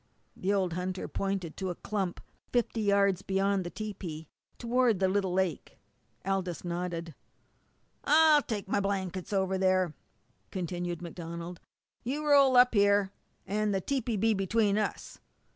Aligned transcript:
The 0.35 0.51
old 0.51 0.73
hunter 0.73 1.07
pointed 1.07 1.55
to 1.57 1.69
a 1.69 1.75
clump 1.75 2.21
fifty 2.51 2.81
yards 2.81 3.21
beyond 3.21 3.63
the 3.63 3.69
tepee 3.69 4.27
toward 4.57 4.97
the 4.97 5.07
little 5.07 5.31
lake. 5.31 5.77
Aldous 6.25 6.65
nodded. 6.65 7.13
"I'll 8.03 8.41
take 8.41 8.67
my 8.67 8.79
blankets 8.79 9.31
over 9.31 9.59
there," 9.59 9.93
continued 10.49 11.03
MacDonald. 11.03 11.59
"You 12.03 12.25
roll 12.25 12.49
yourself 12.49 12.61
up 12.69 12.73
here, 12.73 13.11
and 13.45 13.75
the 13.75 13.79
tepee'll 13.79 14.17
be 14.17 14.33
between 14.33 14.79
us. 14.79 15.19